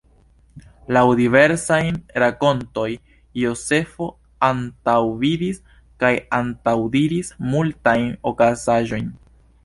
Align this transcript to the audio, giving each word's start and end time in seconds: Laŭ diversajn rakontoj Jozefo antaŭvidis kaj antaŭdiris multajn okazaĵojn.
Laŭ 0.95 1.01
diversajn 1.17 1.97
rakontoj 2.21 2.85
Jozefo 3.41 4.07
antaŭvidis 4.47 5.59
kaj 6.05 6.11
antaŭdiris 6.39 7.29
multajn 7.53 8.09
okazaĵojn. 8.33 9.13